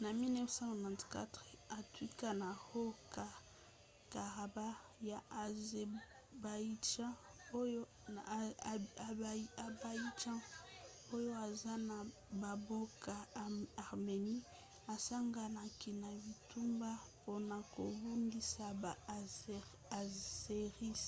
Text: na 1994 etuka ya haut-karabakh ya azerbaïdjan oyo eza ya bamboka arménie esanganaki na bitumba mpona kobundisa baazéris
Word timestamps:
na 0.00 0.08
1994 0.18 1.76
etuka 1.78 2.28
ya 2.40 2.50
haut-karabakh 2.66 4.78
ya 5.10 5.18
azerbaïdjan 5.42 7.14
oyo 11.20 11.32
eza 11.48 11.74
ya 11.88 11.94
bamboka 12.40 13.14
arménie 13.88 14.38
esanganaki 14.94 15.90
na 16.02 16.10
bitumba 16.22 16.90
mpona 17.14 17.56
kobundisa 17.74 18.64
baazéris 18.82 21.02